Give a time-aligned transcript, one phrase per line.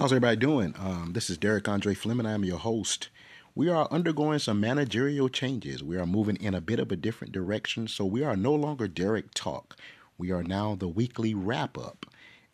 [0.00, 0.74] How's everybody doing?
[0.78, 2.24] Um, this is Derek Andre Fleming.
[2.24, 3.10] And I'm your host.
[3.54, 5.84] We are undergoing some managerial changes.
[5.84, 7.86] We are moving in a bit of a different direction.
[7.86, 9.76] So we are no longer Derek Talk.
[10.16, 12.06] We are now the weekly wrap up.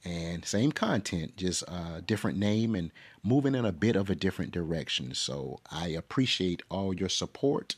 [0.04, 2.90] And same content, just a different name and
[3.22, 5.14] moving in a bit of a different direction.
[5.14, 7.76] So I appreciate all your support.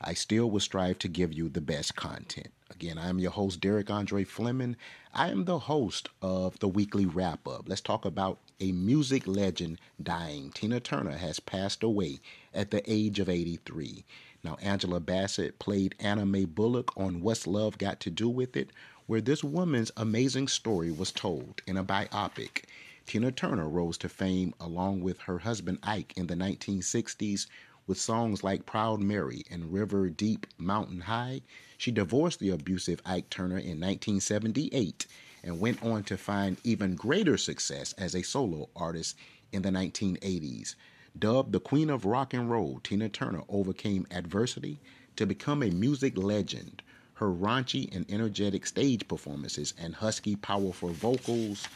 [0.00, 2.48] I still will strive to give you the best content.
[2.84, 4.76] Again, I am your host, Derek Andre Fleming.
[5.14, 7.66] I am the host of the weekly wrap up.
[7.66, 10.50] Let's talk about a music legend dying.
[10.50, 12.20] Tina Turner has passed away
[12.52, 14.04] at the age of 83.
[14.42, 18.68] Now, Angela Bassett played Anna Mae Bullock on What's Love Got to Do with It,
[19.06, 22.64] where this woman's amazing story was told in a biopic.
[23.06, 27.46] Tina Turner rose to fame along with her husband Ike in the 1960s
[27.86, 31.42] with songs like Proud Mary and River Deep Mountain High.
[31.76, 35.06] She divorced the abusive Ike Turner in 1978
[35.42, 39.16] and went on to find even greater success as a solo artist
[39.52, 40.74] in the 1980s.
[41.18, 44.80] Dubbed the Queen of Rock and Roll, Tina Turner overcame adversity
[45.16, 46.82] to become a music legend.
[47.14, 51.68] Her raunchy and energetic stage performances and husky, powerful vocals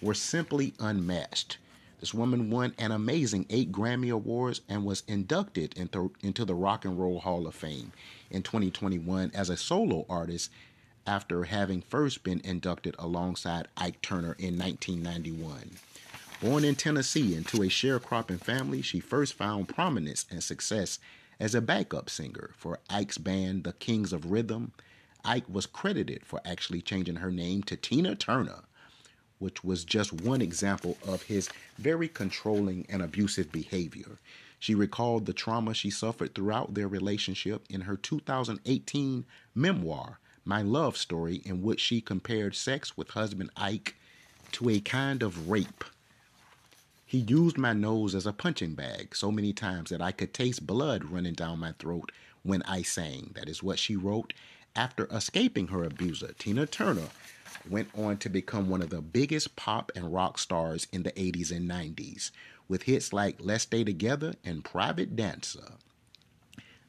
[0.00, 1.58] were simply unmatched.
[2.00, 6.84] This woman won an amazing eight Grammy Awards and was inducted into, into the Rock
[6.84, 7.92] and Roll Hall of Fame
[8.30, 10.50] in 2021 as a solo artist
[11.06, 15.70] after having first been inducted alongside Ike Turner in 1991.
[16.42, 20.98] Born in Tennessee into a sharecropping family, she first found prominence and success
[21.40, 24.72] as a backup singer for Ike's band, The Kings of Rhythm.
[25.24, 28.64] Ike was credited for actually changing her name to Tina Turner
[29.38, 31.48] which was just one example of his
[31.78, 34.18] very controlling and abusive behavior.
[34.58, 40.96] She recalled the trauma she suffered throughout their relationship in her 2018 memoir, My Love
[40.96, 43.94] Story, in which she compared sex with husband Ike
[44.52, 45.84] to a kind of rape.
[47.04, 50.66] He used my nose as a punching bag so many times that I could taste
[50.66, 52.10] blood running down my throat
[52.42, 53.32] when I sang.
[53.34, 54.32] That is what she wrote.
[54.76, 57.08] After escaping her abuser, Tina Turner
[57.68, 61.50] went on to become one of the biggest pop and rock stars in the 80s
[61.50, 62.30] and 90s,
[62.68, 65.72] with hits like Let's Stay Together and Private Dancer.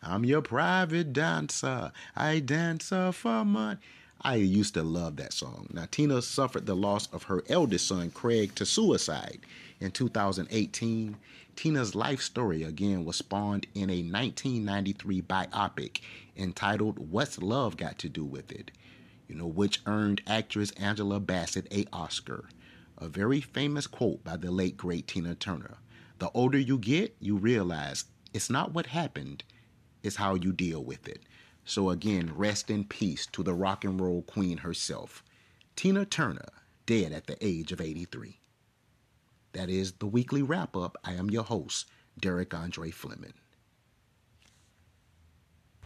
[0.03, 1.93] I'm your private dancer.
[2.15, 3.79] I dance for money.
[4.21, 5.67] I used to love that song.
[5.71, 9.39] Now, Tina suffered the loss of her eldest son, Craig, to suicide
[9.79, 11.17] in 2018.
[11.55, 16.01] Tina's life story again was spawned in a 1993 biopic
[16.35, 18.71] entitled What's Love Got to Do with It?
[19.27, 22.45] you know, which earned actress Angela Bassett a Oscar.
[22.97, 25.77] A very famous quote by the late great Tina Turner.
[26.19, 29.43] The older you get, you realize it's not what happened,
[30.01, 31.21] it's how you deal with it.
[31.67, 35.21] So again, rest in peace to the rock and roll queen herself,
[35.75, 36.47] Tina Turner,
[36.85, 38.39] dead at the age of 83.
[39.51, 40.95] That is the weekly wrap up.
[41.03, 43.33] I am your host, Derek Andre Fleming.